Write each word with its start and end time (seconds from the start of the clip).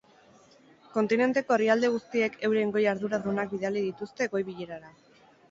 Kontinenteko 0.95 1.55
herrialde 1.57 1.91
guztiek 1.97 2.39
euren 2.49 2.73
goi 2.79 2.83
arduradunak 2.93 3.53
bidali 3.53 3.85
dituzte 3.91 4.31
goi-bilerara. 4.35 4.93